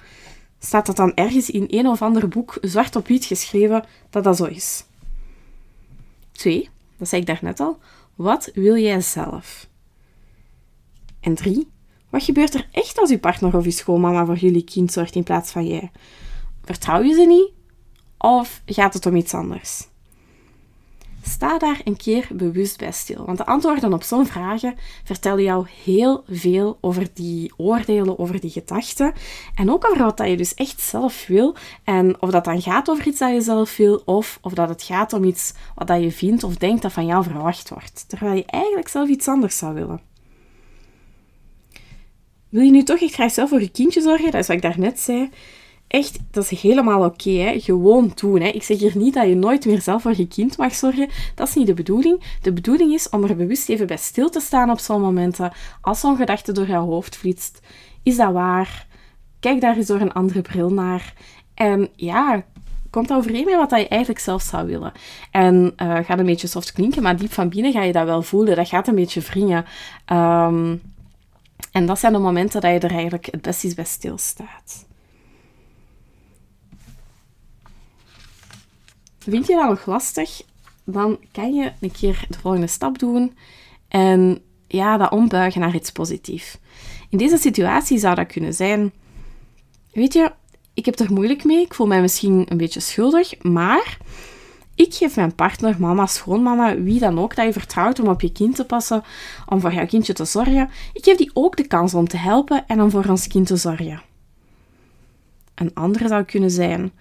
Staat 0.59 0.87
dat 0.87 0.97
dan 0.97 1.15
ergens 1.15 1.51
in 1.51 1.65
een 1.69 1.87
of 1.87 2.03
ander 2.03 2.29
boek 2.29 2.59
zwart 2.61 2.97
op 2.97 3.07
wit 3.07 3.25
geschreven 3.25 3.85
dat 4.11 4.25
dat 4.25 4.37
zo 4.37 4.45
is? 4.45 4.85
Twee, 6.33 6.69
dat 6.99 7.09
zei 7.09 7.21
ik 7.21 7.27
daarnet 7.27 7.61
al. 7.61 7.79
Wat 8.15 8.51
wil 8.55 8.77
jij 8.77 9.01
zelf? 9.01 9.69
En 11.21 11.35
drie, 11.35 11.73
wat 12.15 12.23
gebeurt 12.23 12.55
er 12.55 12.69
echt 12.71 12.99
als 12.99 13.11
uw 13.11 13.19
partner 13.19 13.57
of 13.57 13.65
uw 13.65 13.71
schoonmama 13.71 14.25
voor 14.25 14.37
jullie 14.37 14.65
kind 14.65 14.93
zorgt 14.93 15.15
in 15.15 15.23
plaats 15.23 15.51
van 15.51 15.67
jij? 15.67 15.91
Vertrouw 16.65 17.03
je 17.03 17.15
ze 17.15 17.27
niet? 17.27 17.51
Of 18.19 18.63
gaat 18.67 18.95
het 18.95 19.07
om 19.07 19.17
iets 19.17 19.35
anders? 19.35 19.89
Sta 21.23 21.59
daar 21.59 21.81
een 21.85 21.97
keer 21.97 22.29
bewust 22.33 22.79
bij 22.79 22.93
stil, 22.93 23.25
want 23.25 23.39
de 23.39 23.47
antwoorden 23.47 23.93
op 23.93 24.03
zo'n 24.03 24.27
vragen 24.27 24.75
vertellen 25.05 25.43
jou 25.43 25.67
heel 25.85 26.25
veel 26.29 26.79
over 26.81 27.09
die 27.15 27.53
oordelen, 27.57 28.19
over 28.19 28.41
die 28.41 28.51
gedachten 28.51 29.13
en 29.55 29.71
ook 29.71 29.89
over 29.91 30.05
wat 30.05 30.29
je 30.29 30.37
dus 30.37 30.55
echt 30.55 30.81
zelf 30.81 31.27
wil 31.27 31.57
en 31.85 32.23
of 32.23 32.31
dat 32.31 32.45
dan 32.45 32.63
gaat 32.63 32.91
over 32.91 33.07
iets 33.07 33.19
dat 33.19 33.33
je 33.33 33.41
zelf 33.41 33.77
wil 33.77 34.03
of 34.05 34.39
of 34.43 34.53
dat 34.53 34.69
het 34.69 34.83
gaat 34.83 35.13
om 35.13 35.25
iets 35.25 35.53
wat 35.75 36.01
je 36.01 36.13
vindt 36.13 36.45
of 36.45 36.57
denkt 36.57 36.83
dat 36.83 36.93
van 36.93 37.07
jou 37.07 37.25
verwacht 37.25 37.69
wordt, 37.69 38.05
terwijl 38.09 38.37
je 38.37 38.45
eigenlijk 38.47 38.89
zelf 38.89 39.09
iets 39.09 39.29
anders 39.29 39.59
zou 39.59 39.75
willen. 39.75 40.14
Wil 42.55 42.63
je 42.63 42.71
nu 42.71 42.83
toch 42.83 43.01
echt 43.01 43.15
graag 43.15 43.33
zelf 43.33 43.49
voor 43.49 43.61
je 43.61 43.71
kindje 43.71 44.01
zorgen? 44.01 44.31
Dat 44.31 44.41
is 44.41 44.47
wat 44.47 44.57
ik 44.57 44.63
daarnet 44.63 45.01
zei. 45.01 45.31
Echt, 45.89 46.19
dat 46.31 46.51
is 46.51 46.61
helemaal 46.61 47.05
oké. 47.05 47.61
Gewoon 47.61 48.13
doen. 48.15 48.41
Hè. 48.41 48.49
Ik 48.49 48.63
zeg 48.63 48.79
hier 48.79 48.97
niet 48.97 49.15
dat 49.15 49.29
je 49.29 49.35
nooit 49.35 49.67
meer 49.67 49.81
zelf 49.81 50.03
voor 50.03 50.17
je 50.17 50.29
kind 50.29 50.57
mag 50.57 50.75
zorgen. 50.75 51.09
Dat 51.35 51.49
is 51.49 51.55
niet 51.55 51.67
de 51.67 51.75
bedoeling. 51.75 52.23
De 52.43 52.53
bedoeling 52.53 52.93
is 52.93 53.09
om 53.09 53.25
er 53.25 53.37
bewust 53.37 53.69
even 53.69 53.87
bij 53.87 53.97
stil 53.97 54.31
te 54.31 54.41
staan 54.41 54.71
op 54.71 54.79
zo'n 54.79 55.01
momenten. 55.01 55.53
Als 55.81 56.01
zo'n 56.01 56.17
gedachte 56.17 56.53
door 56.53 56.67
jouw 56.67 56.87
hoofd 56.87 57.17
flitst. 57.17 57.61
Is 58.03 58.17
dat 58.17 58.33
waar? 58.33 58.87
Kijk 59.41 59.61
daar 59.61 59.77
eens 59.77 59.87
door 59.87 60.01
een 60.01 60.13
andere 60.13 60.43
bril 60.43 60.71
naar. 60.71 61.15
En 61.55 61.89
ja, 61.97 62.45
komt 62.91 63.09
dat 63.09 63.19
overeen 63.19 63.45
met 63.45 63.55
wat 63.55 63.71
je 63.71 63.89
eigenlijk 63.89 64.21
zelf 64.21 64.43
zou 64.43 64.67
willen. 64.67 64.93
En 65.31 65.73
uh, 65.83 65.99
gaat 66.05 66.19
een 66.19 66.27
beetje 66.27 66.47
soft 66.47 66.73
klinken, 66.73 67.03
maar 67.03 67.17
diep 67.17 67.33
van 67.33 67.49
binnen 67.49 67.73
ga 67.73 67.83
je 67.83 67.93
dat 67.93 68.05
wel 68.05 68.23
voelen. 68.23 68.57
Dat 68.57 68.69
gaat 68.69 68.89
een 68.89 68.95
beetje 68.95 69.21
wringen. 69.21 69.65
Um, 70.13 70.81
en 71.75 71.87
dat 71.87 71.99
zijn 71.99 72.13
de 72.13 72.19
momenten 72.19 72.61
dat 72.61 72.73
je 72.73 72.79
er 72.79 72.95
eigenlijk 72.95 73.29
het 73.31 73.43
best 73.43 73.75
bij 73.75 73.85
stilstaat. 73.85 74.87
Vind 79.19 79.47
je 79.47 79.55
dat 79.55 79.69
nog 79.69 79.87
lastig? 79.87 80.43
Dan 80.85 81.19
kan 81.33 81.55
je 81.55 81.73
een 81.81 81.93
keer 81.93 82.25
de 82.29 82.39
volgende 82.39 82.67
stap 82.67 82.99
doen 82.99 83.37
en 83.89 84.43
ja, 84.67 84.97
dat 84.97 85.11
ombuigen 85.11 85.61
naar 85.61 85.75
iets 85.75 85.93
positiefs. 85.93 86.59
In 87.09 87.19
deze 87.19 87.37
situatie 87.37 87.99
zou 87.99 88.15
dat 88.15 88.27
kunnen 88.33 88.55
zijn: 88.55 88.93
Weet 89.93 90.13
je, 90.13 90.33
ik 90.75 90.85
heb 90.85 90.99
er 90.99 91.13
moeilijk 91.13 91.45
mee, 91.45 91.65
ik 91.65 91.75
voel 91.75 91.87
mij 91.87 92.01
misschien 92.01 92.47
een 92.49 92.57
beetje 92.57 92.81
schuldig, 92.81 93.43
maar 93.43 93.99
ik 94.75 94.95
geef 94.95 95.17
mijn 95.17 95.35
partner, 95.35 95.77
mama, 95.79 96.07
schoonmama, 96.07 96.77
wie 96.77 96.99
dan 96.99 97.19
ook 97.19 97.37
dat 97.37 97.47
je 97.47 97.53
vertrouwt 97.53 98.01
om 98.01 98.09
op 98.09 98.21
je 98.21 98.33
kind 98.33 98.57
te 98.57 98.65
passen, 98.65 99.03
om 99.49 99.61
voor 99.61 99.73
jouw 99.73 99.87
kindje 99.87 100.13
te 100.13 100.25
zorgen, 100.25 100.71
ik 100.93 101.05
geef 101.05 101.17
die 101.17 101.31
ook 101.35 101.57
de 101.57 101.67
kans 101.67 101.95
om 101.95 102.09
te 102.09 102.17
helpen 102.17 102.65
en 102.67 102.83
om 102.83 102.91
voor 102.91 103.05
ons 103.05 103.27
kind 103.27 103.47
te 103.47 103.57
zorgen. 103.57 104.03
Een 105.55 105.75
andere 105.75 106.09
zou 106.09 106.23
kunnen 106.23 106.51
zijn: 106.51 106.93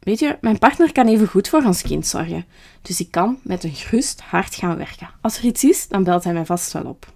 Weet 0.00 0.18
je, 0.18 0.38
mijn 0.40 0.58
partner 0.58 0.92
kan 0.92 1.06
even 1.06 1.28
goed 1.28 1.48
voor 1.48 1.62
ons 1.64 1.82
kind 1.82 2.06
zorgen, 2.06 2.44
dus 2.82 3.00
ik 3.00 3.10
kan 3.10 3.38
met 3.42 3.64
een 3.64 3.74
gerust 3.74 4.20
hart 4.20 4.54
gaan 4.54 4.76
werken. 4.76 5.10
Als 5.20 5.38
er 5.38 5.44
iets 5.44 5.64
is, 5.64 5.88
dan 5.88 6.04
belt 6.04 6.24
hij 6.24 6.32
mij 6.32 6.46
vast 6.46 6.72
wel 6.72 6.84
op. 6.84 7.12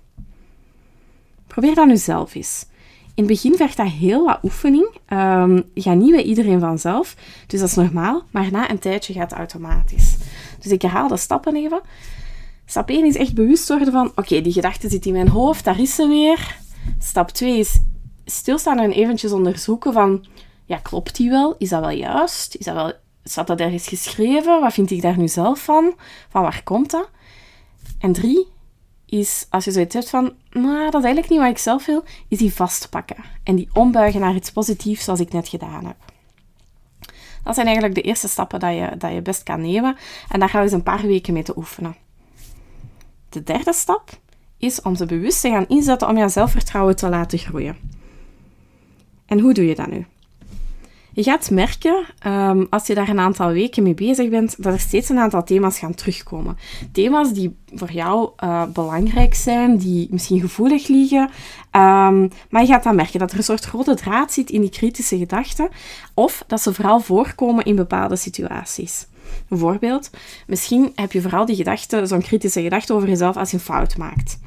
Probeer 1.46 1.74
dat 1.74 1.86
nu 1.86 1.96
zelf 1.96 2.34
eens. 2.34 2.66
In 3.14 3.24
het 3.24 3.32
begin 3.32 3.56
vergt 3.56 3.76
dat 3.76 3.88
heel 3.88 4.24
wat 4.24 4.38
oefening. 4.42 4.86
Um, 5.08 5.64
gaat 5.74 5.96
niet 5.96 6.10
bij 6.10 6.22
iedereen 6.22 6.60
vanzelf, 6.60 7.16
dus 7.46 7.60
dat 7.60 7.68
is 7.68 7.74
normaal. 7.74 8.22
Maar 8.30 8.50
na 8.50 8.70
een 8.70 8.78
tijdje 8.78 9.12
gaat 9.12 9.30
het 9.30 9.38
automatisch. 9.38 10.16
Dus 10.58 10.72
ik 10.72 10.82
herhaal 10.82 11.08
de 11.08 11.16
stappen 11.16 11.56
even. 11.56 11.80
Stap 12.66 12.88
1 12.88 13.04
is 13.04 13.16
echt 13.16 13.34
bewust 13.34 13.68
worden 13.68 13.92
van, 13.92 14.12
oké, 14.14 14.40
die 14.40 14.52
gedachte 14.52 14.88
zit 14.88 15.06
in 15.06 15.12
mijn 15.12 15.28
hoofd, 15.28 15.64
daar 15.64 15.80
is 15.80 15.94
ze 15.94 16.08
weer. 16.08 16.56
Stap 16.98 17.30
2 17.30 17.58
is 17.58 17.80
stilstaan 18.24 18.78
en 18.78 18.92
eventjes 18.92 19.32
onderzoeken 19.32 19.92
van, 19.92 20.26
ja, 20.64 20.76
klopt 20.76 21.16
die 21.16 21.30
wel? 21.30 21.54
Is 21.58 21.68
dat 21.68 21.80
wel 21.80 21.90
juist? 21.90 22.54
Is 22.54 22.64
dat 22.64 22.74
wel, 22.74 22.92
staat 23.24 23.46
dat 23.46 23.60
ergens 23.60 23.88
geschreven? 23.88 24.60
Wat 24.60 24.72
vind 24.72 24.90
ik 24.90 25.02
daar 25.02 25.18
nu 25.18 25.28
zelf 25.28 25.64
van? 25.64 25.94
Van 26.28 26.42
waar 26.42 26.62
komt 26.64 26.90
dat? 26.90 27.08
En 27.98 28.12
3 28.12 28.46
is, 29.06 29.46
als 29.50 29.64
je 29.64 29.70
zoiets 29.70 29.94
hebt 29.94 30.10
van, 30.10 30.32
nou, 30.50 30.90
dat 30.90 31.00
is 31.00 31.04
eigenlijk 31.04 31.28
niet 31.28 31.38
wat 31.38 31.50
ik 31.50 31.58
zelf 31.58 31.86
wil, 31.86 32.04
is 32.28 32.38
die 32.38 32.54
vastpakken. 32.54 33.24
En 33.42 33.54
die 33.54 33.68
ombuigen 33.72 34.20
naar 34.20 34.34
iets 34.34 34.52
positiefs, 34.52 35.04
zoals 35.04 35.20
ik 35.20 35.32
net 35.32 35.48
gedaan 35.48 35.84
heb. 35.84 35.96
Dat 37.44 37.54
zijn 37.54 37.66
eigenlijk 37.66 37.96
de 37.96 38.02
eerste 38.02 38.28
stappen 38.28 38.60
dat 38.60 38.74
je, 38.74 38.96
dat 38.98 39.12
je 39.12 39.22
best 39.22 39.42
kan 39.42 39.60
nemen. 39.60 39.96
En 40.28 40.40
daar 40.40 40.48
gaan 40.48 40.60
we 40.60 40.66
eens 40.66 40.76
een 40.76 40.82
paar 40.82 41.06
weken 41.06 41.32
mee 41.32 41.42
te 41.42 41.56
oefenen. 41.56 41.96
De 43.28 43.42
derde 43.42 43.72
stap 43.72 44.10
is 44.58 44.82
om 44.82 44.94
ze 44.94 45.06
bewust 45.06 45.40
te 45.40 45.48
gaan 45.48 45.68
inzetten 45.68 46.08
om 46.08 46.16
je 46.16 46.28
zelfvertrouwen 46.28 46.96
te 46.96 47.08
laten 47.08 47.38
groeien. 47.38 47.76
En 49.26 49.40
hoe 49.40 49.54
doe 49.54 49.66
je 49.66 49.74
dat 49.74 49.90
nu? 49.90 50.06
Je 51.14 51.22
gaat 51.22 51.50
merken, 51.50 52.04
um, 52.26 52.66
als 52.70 52.86
je 52.86 52.94
daar 52.94 53.08
een 53.08 53.18
aantal 53.18 53.50
weken 53.50 53.82
mee 53.82 53.94
bezig 53.94 54.28
bent, 54.28 54.62
dat 54.62 54.72
er 54.72 54.80
steeds 54.80 55.08
een 55.08 55.18
aantal 55.18 55.44
thema's 55.44 55.78
gaan 55.78 55.94
terugkomen. 55.94 56.58
Thema's 56.92 57.32
die 57.32 57.56
voor 57.74 57.92
jou 57.92 58.30
uh, 58.44 58.62
belangrijk 58.72 59.34
zijn, 59.34 59.76
die 59.76 60.08
misschien 60.10 60.40
gevoelig 60.40 60.88
liggen. 60.88 61.30
Um, 61.72 62.30
maar 62.50 62.60
je 62.60 62.66
gaat 62.66 62.82
dan 62.82 62.96
merken 62.96 63.18
dat 63.18 63.30
er 63.30 63.36
een 63.36 63.44
soort 63.44 63.66
rode 63.66 63.94
draad 63.94 64.32
zit 64.32 64.50
in 64.50 64.60
die 64.60 64.70
kritische 64.70 65.18
gedachten. 65.18 65.68
Of 66.14 66.44
dat 66.46 66.60
ze 66.60 66.74
vooral 66.74 67.00
voorkomen 67.00 67.64
in 67.64 67.76
bepaalde 67.76 68.16
situaties. 68.16 69.06
Bijvoorbeeld, 69.48 70.10
misschien 70.46 70.92
heb 70.94 71.12
je 71.12 71.20
vooral 71.20 71.46
die 71.46 71.56
gedachte, 71.56 72.06
zo'n 72.06 72.22
kritische 72.22 72.62
gedachte 72.62 72.92
over 72.92 73.08
jezelf 73.08 73.36
als 73.36 73.50
je 73.50 73.56
een 73.56 73.62
fout 73.62 73.96
maakt. 73.96 74.38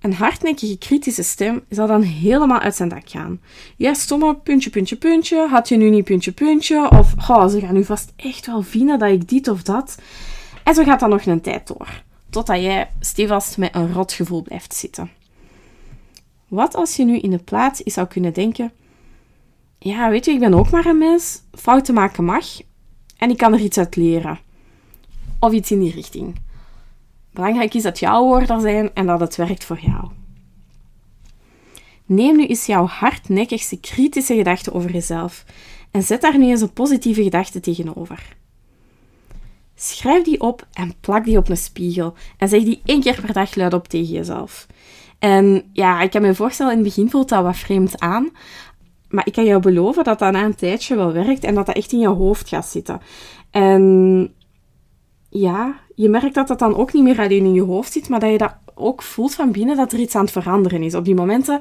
Een 0.00 0.14
hardnekkige 0.14 0.78
kritische 0.78 1.22
stem 1.22 1.64
zal 1.68 1.86
dan 1.86 2.02
helemaal 2.02 2.58
uit 2.58 2.74
zijn 2.74 2.88
dak 2.88 3.10
gaan. 3.10 3.40
Ja, 3.76 3.94
stomme, 3.94 4.34
puntje, 4.34 4.70
puntje, 4.70 4.96
puntje. 4.96 5.46
Had 5.48 5.68
je 5.68 5.76
nu 5.76 5.90
niet 5.90 6.04
puntje, 6.04 6.32
puntje? 6.32 6.90
Of, 6.90 7.14
oh, 7.28 7.46
ze 7.48 7.60
gaan 7.60 7.74
nu 7.74 7.84
vast 7.84 8.12
echt 8.16 8.46
wel 8.46 8.62
vinden 8.62 8.98
dat 8.98 9.10
ik 9.10 9.28
dit 9.28 9.48
of 9.48 9.62
dat. 9.62 9.98
En 10.64 10.74
zo 10.74 10.84
gaat 10.84 11.00
dat 11.00 11.08
nog 11.08 11.26
een 11.26 11.40
tijd 11.40 11.66
door. 11.66 12.02
Totdat 12.30 12.62
jij 12.62 12.90
stevast 13.00 13.58
met 13.58 13.74
een 13.74 13.92
rot 13.92 14.12
gevoel 14.12 14.42
blijft 14.42 14.74
zitten. 14.74 15.10
Wat 16.48 16.74
als 16.74 16.96
je 16.96 17.04
nu 17.04 17.18
in 17.18 17.30
de 17.30 17.38
plaats 17.38 17.80
zou 17.84 18.06
kunnen 18.06 18.32
denken... 18.32 18.72
Ja, 19.78 20.10
weet 20.10 20.24
je, 20.24 20.32
ik 20.32 20.40
ben 20.40 20.54
ook 20.54 20.70
maar 20.70 20.86
een 20.86 20.98
mens. 20.98 21.42
Fouten 21.52 21.94
maken 21.94 22.24
mag. 22.24 22.46
En 23.16 23.30
ik 23.30 23.36
kan 23.36 23.52
er 23.52 23.60
iets 23.60 23.78
uit 23.78 23.96
leren. 23.96 24.38
Of 25.40 25.52
iets 25.52 25.70
in 25.70 25.80
die 25.80 25.92
richting. 25.92 26.34
Belangrijk 27.38 27.74
is 27.74 27.82
dat 27.82 27.98
jouw 27.98 28.24
woorden 28.24 28.60
zijn 28.60 28.90
en 28.94 29.06
dat 29.06 29.20
het 29.20 29.36
werkt 29.36 29.64
voor 29.64 29.78
jou. 29.80 30.08
Neem 32.06 32.36
nu 32.36 32.46
eens 32.46 32.66
jouw 32.66 32.86
hardnekkigste 32.86 33.80
kritische 33.80 34.34
gedachte 34.34 34.72
over 34.72 34.92
jezelf 34.92 35.44
en 35.90 36.02
zet 36.02 36.20
daar 36.20 36.38
nu 36.38 36.48
eens 36.48 36.60
een 36.60 36.72
positieve 36.72 37.22
gedachte 37.22 37.60
tegenover. 37.60 38.36
Schrijf 39.74 40.24
die 40.24 40.40
op 40.40 40.66
en 40.72 40.94
plak 41.00 41.24
die 41.24 41.38
op 41.38 41.48
een 41.48 41.56
spiegel 41.56 42.14
en 42.38 42.48
zeg 42.48 42.62
die 42.62 42.80
één 42.84 43.00
keer 43.00 43.20
per 43.20 43.32
dag 43.32 43.54
luidop 43.54 43.88
tegen 43.88 44.14
jezelf. 44.14 44.66
En 45.18 45.70
ja, 45.72 46.00
ik 46.00 46.10
kan 46.10 46.22
me 46.22 46.34
voorstellen, 46.34 46.72
in 46.72 46.78
het 46.78 46.86
begin 46.86 47.10
voelt 47.10 47.28
dat 47.28 47.42
wat 47.42 47.56
vreemd 47.56 48.00
aan, 48.00 48.30
maar 49.08 49.26
ik 49.26 49.32
kan 49.32 49.44
jou 49.44 49.60
beloven 49.60 50.04
dat 50.04 50.18
dat 50.18 50.32
na 50.32 50.44
een 50.44 50.54
tijdje 50.54 50.96
wel 50.96 51.12
werkt 51.12 51.44
en 51.44 51.54
dat 51.54 51.66
dat 51.66 51.76
echt 51.76 51.92
in 51.92 51.98
je 51.98 52.08
hoofd 52.08 52.48
gaat 52.48 52.66
zitten. 52.66 53.00
En 53.50 54.34
ja, 55.28 55.86
je 55.98 56.08
merkt 56.08 56.34
dat 56.34 56.48
dat 56.48 56.58
dan 56.58 56.76
ook 56.76 56.92
niet 56.92 57.02
meer 57.02 57.18
alleen 57.18 57.44
in 57.44 57.54
je 57.54 57.62
hoofd 57.62 57.92
zit, 57.92 58.08
maar 58.08 58.20
dat 58.20 58.30
je 58.30 58.38
dat 58.38 58.56
ook 58.74 59.02
voelt 59.02 59.34
van 59.34 59.52
binnen 59.52 59.76
dat 59.76 59.92
er 59.92 59.98
iets 59.98 60.14
aan 60.14 60.22
het 60.22 60.30
veranderen 60.30 60.82
is. 60.82 60.94
Op 60.94 61.04
die 61.04 61.14
momenten 61.14 61.60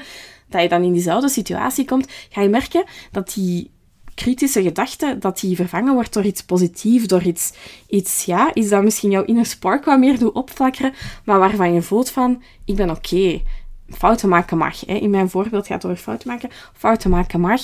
dat 0.49 0.61
je 0.61 0.69
dan 0.69 0.83
in 0.83 0.93
diezelfde 0.93 1.29
situatie 1.29 1.85
komt, 1.85 2.11
ga 2.29 2.41
je 2.41 2.49
merken 2.49 2.83
dat 3.11 3.33
die 3.33 3.71
kritische 4.13 4.61
gedachte, 4.61 5.17
dat 5.19 5.39
die 5.39 5.55
vervangen 5.55 5.93
wordt 5.93 6.13
door 6.13 6.23
iets 6.23 6.43
positiefs, 6.43 7.07
door 7.07 7.21
iets, 7.21 7.53
iets 7.87 8.25
ja, 8.25 8.53
is 8.53 8.69
dat 8.69 8.83
misschien 8.83 9.11
jouw 9.11 9.23
inner 9.23 9.45
spark 9.45 9.85
wat 9.85 9.99
meer 9.99 10.19
doet 10.19 10.33
opflakkeren, 10.33 10.93
maar 11.25 11.39
waarvan 11.39 11.73
je 11.73 11.81
voelt 11.81 12.09
van, 12.09 12.43
ik 12.65 12.75
ben 12.75 12.89
oké. 12.89 13.41
Fouten 13.89 14.29
maken 14.29 14.57
mag. 14.57 14.85
Hè. 14.85 14.93
In 14.93 15.09
mijn 15.09 15.29
voorbeeld 15.29 15.67
gaat 15.67 15.81
het 15.81 15.91
over 15.91 16.03
fouten 16.03 16.27
maken. 16.27 16.49
Fouten 16.73 17.09
maken 17.09 17.39
mag. 17.39 17.61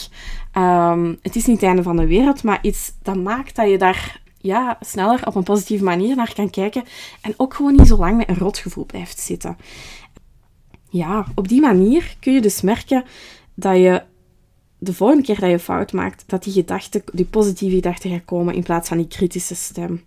Um, 0.57 1.17
het 1.21 1.35
is 1.35 1.45
niet 1.45 1.55
het 1.55 1.65
einde 1.65 1.83
van 1.83 1.97
de 1.97 2.07
wereld, 2.07 2.43
maar 2.43 2.59
iets 2.61 2.93
dat 3.01 3.15
maakt 3.15 3.55
dat 3.55 3.69
je 3.69 3.77
daar 3.77 4.21
ja, 4.43 4.77
sneller 4.81 5.27
op 5.27 5.35
een 5.35 5.43
positieve 5.43 5.83
manier 5.83 6.15
naar 6.15 6.33
kan 6.33 6.49
kijken 6.49 6.83
en 7.21 7.33
ook 7.37 7.53
gewoon 7.53 7.75
niet 7.75 7.87
zo 7.87 7.97
lang 7.97 8.17
met 8.17 8.29
een 8.29 8.37
rotgevoel 8.37 8.85
blijft 8.85 9.19
zitten. 9.19 9.57
Ja, 10.89 11.25
op 11.35 11.47
die 11.47 11.61
manier 11.61 12.15
kun 12.19 12.33
je 12.33 12.41
dus 12.41 12.61
merken 12.61 13.03
dat 13.53 13.75
je 13.75 14.03
de 14.77 14.93
volgende 14.93 15.23
keer 15.23 15.39
dat 15.39 15.49
je 15.49 15.59
fout 15.59 15.91
maakt, 15.93 16.23
dat 16.27 16.43
die 16.43 16.53
gedachte, 16.53 17.03
die 17.13 17.25
positieve 17.25 17.75
gedachten 17.75 18.09
gaat 18.09 18.25
komen 18.25 18.53
in 18.53 18.63
plaats 18.63 18.87
van 18.87 18.97
die 18.97 19.07
kritische 19.07 19.55
stem. 19.55 20.03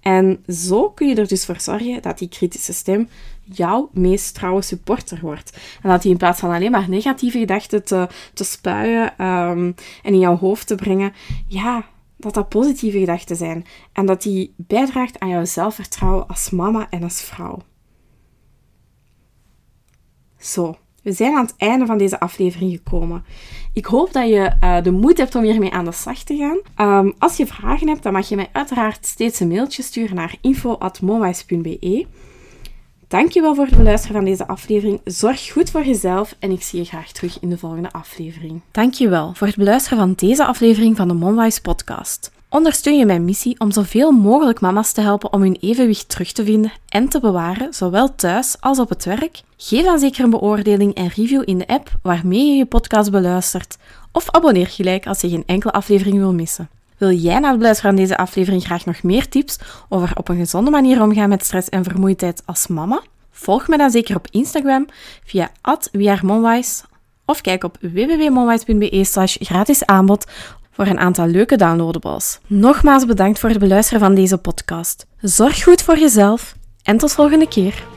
En 0.00 0.44
zo 0.48 0.90
kun 0.90 1.08
je 1.08 1.14
er 1.14 1.28
dus 1.28 1.44
voor 1.44 1.60
zorgen 1.60 2.02
dat 2.02 2.18
die 2.18 2.28
kritische 2.28 2.72
stem 2.72 3.08
jouw 3.44 3.90
meest 3.92 4.34
trouwe 4.34 4.62
supporter 4.62 5.18
wordt. 5.22 5.58
En 5.82 5.90
dat 5.90 6.02
die 6.02 6.10
in 6.10 6.16
plaats 6.16 6.40
van 6.40 6.50
alleen 6.50 6.70
maar 6.70 6.88
negatieve 6.88 7.38
gedachten 7.38 7.84
te, 7.84 8.08
te 8.34 8.44
spuien 8.44 9.26
um, 9.26 9.74
en 10.02 10.12
in 10.12 10.18
jouw 10.18 10.36
hoofd 10.36 10.66
te 10.66 10.74
brengen, 10.74 11.12
ja, 11.46 11.84
dat 12.16 12.34
dat 12.34 12.48
positieve 12.48 12.98
gedachten 12.98 13.36
zijn 13.36 13.64
en 13.92 14.06
dat 14.06 14.22
die 14.22 14.54
bijdraagt 14.56 15.18
aan 15.18 15.28
jouw 15.28 15.44
zelfvertrouwen 15.44 16.26
als 16.26 16.50
mama 16.50 16.86
en 16.90 17.02
als 17.02 17.20
vrouw. 17.20 17.58
Zo, 20.38 20.76
we 21.02 21.12
zijn 21.12 21.34
aan 21.34 21.44
het 21.44 21.54
einde 21.56 21.86
van 21.86 21.98
deze 21.98 22.20
aflevering 22.20 22.72
gekomen. 22.72 23.24
Ik 23.72 23.84
hoop 23.84 24.12
dat 24.12 24.28
je 24.28 24.56
uh, 24.60 24.82
de 24.82 24.90
moed 24.90 25.18
hebt 25.18 25.34
om 25.34 25.42
hiermee 25.42 25.72
aan 25.72 25.84
de 25.84 25.92
slag 25.92 26.18
te 26.18 26.36
gaan. 26.36 26.98
Um, 27.04 27.14
als 27.18 27.36
je 27.36 27.46
vragen 27.46 27.88
hebt, 27.88 28.02
dan 28.02 28.12
mag 28.12 28.28
je 28.28 28.36
mij 28.36 28.48
uiteraard 28.52 29.06
steeds 29.06 29.40
een 29.40 29.48
mailtje 29.48 29.82
sturen 29.82 30.16
naar 30.16 30.36
info.monwise.be. 30.40 32.06
Dankjewel 33.08 33.54
voor 33.54 33.66
het 33.66 33.76
beluisteren 33.76 34.16
van 34.16 34.24
deze 34.24 34.46
aflevering. 34.46 35.00
Zorg 35.04 35.52
goed 35.52 35.70
voor 35.70 35.84
jezelf 35.84 36.36
en 36.38 36.50
ik 36.50 36.62
zie 36.62 36.78
je 36.78 36.84
graag 36.84 37.12
terug 37.12 37.40
in 37.40 37.50
de 37.50 37.58
volgende 37.58 37.92
aflevering. 37.92 38.60
Dankjewel 38.70 39.34
voor 39.34 39.46
het 39.46 39.56
beluisteren 39.56 39.98
van 39.98 40.12
deze 40.16 40.44
aflevering 40.46 40.96
van 40.96 41.08
de 41.08 41.14
Monwise 41.14 41.60
podcast. 41.60 42.30
Ondersteun 42.48 42.98
je 42.98 43.06
mijn 43.06 43.24
missie 43.24 43.60
om 43.60 43.70
zoveel 43.70 44.10
mogelijk 44.10 44.60
mama's 44.60 44.92
te 44.92 45.00
helpen 45.00 45.32
om 45.32 45.40
hun 45.40 45.56
evenwicht 45.60 46.08
terug 46.08 46.32
te 46.32 46.44
vinden 46.44 46.72
en 46.88 47.08
te 47.08 47.20
bewaren, 47.20 47.74
zowel 47.74 48.14
thuis 48.14 48.56
als 48.60 48.78
op 48.78 48.88
het 48.88 49.04
werk? 49.04 49.40
Geef 49.56 49.84
dan 49.84 49.98
zeker 49.98 50.24
een 50.24 50.30
beoordeling 50.30 50.94
en 50.94 51.08
review 51.08 51.42
in 51.44 51.58
de 51.58 51.66
app 51.66 51.90
waarmee 52.02 52.46
je 52.46 52.54
je 52.54 52.66
podcast 52.66 53.10
beluistert. 53.10 53.76
Of 54.12 54.30
abonneer 54.30 54.66
gelijk 54.66 55.06
als 55.06 55.20
je 55.20 55.28
geen 55.28 55.46
enkele 55.46 55.72
aflevering 55.72 56.16
wil 56.16 56.32
missen. 56.32 56.68
Wil 56.98 57.12
jij 57.12 57.38
na 57.38 57.48
het 57.48 57.58
beluisteren 57.58 57.94
van 57.94 58.02
deze 58.02 58.16
aflevering 58.16 58.64
graag 58.64 58.84
nog 58.84 59.02
meer 59.02 59.28
tips 59.28 59.58
over 59.88 60.10
op 60.14 60.28
een 60.28 60.36
gezonde 60.36 60.70
manier 60.70 61.02
omgaan 61.02 61.28
met 61.28 61.44
stress 61.44 61.68
en 61.68 61.84
vermoeidheid 61.84 62.42
als 62.44 62.66
mama? 62.66 63.02
Volg 63.30 63.68
me 63.68 63.76
dan 63.76 63.90
zeker 63.90 64.16
op 64.16 64.26
Instagram 64.30 64.86
via 65.24 65.50
@wearemonwise 65.92 66.82
of 67.24 67.40
kijk 67.40 67.64
op 67.64 67.76
www.monwise.be 67.80 69.04
gratis 69.44 69.86
aanbod 69.86 70.26
voor 70.70 70.86
een 70.86 70.98
aantal 70.98 71.26
leuke 71.26 71.56
downloadables. 71.56 72.38
Nogmaals 72.46 73.06
bedankt 73.06 73.38
voor 73.38 73.48
het 73.48 73.58
beluisteren 73.58 74.00
van 74.00 74.14
deze 74.14 74.38
podcast. 74.38 75.06
Zorg 75.20 75.62
goed 75.62 75.82
voor 75.82 75.98
jezelf 75.98 76.54
en 76.82 76.96
tot 76.96 77.12
volgende 77.12 77.48
keer. 77.48 77.95